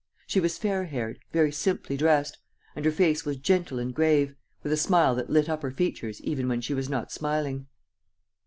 [0.25, 2.39] She was fair haired, very simply dressed;
[2.75, 6.19] and her face was gentle and grave, with a smile that lit up her features
[6.21, 7.67] even when she was not smiling.